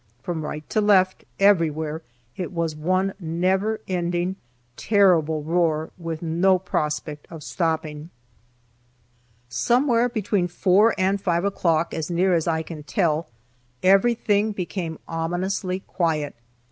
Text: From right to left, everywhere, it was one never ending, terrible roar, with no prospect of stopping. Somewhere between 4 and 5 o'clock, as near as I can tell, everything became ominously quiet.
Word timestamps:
From 0.23 0.43
right 0.43 0.67
to 0.71 0.81
left, 0.81 1.25
everywhere, 1.39 2.01
it 2.35 2.51
was 2.51 2.75
one 2.75 3.13
never 3.19 3.81
ending, 3.87 4.35
terrible 4.75 5.43
roar, 5.43 5.91
with 5.95 6.23
no 6.23 6.57
prospect 6.57 7.27
of 7.29 7.43
stopping. 7.43 8.09
Somewhere 9.47 10.09
between 10.09 10.47
4 10.47 10.95
and 10.97 11.21
5 11.21 11.45
o'clock, 11.45 11.93
as 11.93 12.09
near 12.09 12.33
as 12.33 12.47
I 12.47 12.63
can 12.63 12.81
tell, 12.81 13.27
everything 13.83 14.53
became 14.53 14.97
ominously 15.07 15.81
quiet. 15.81 16.33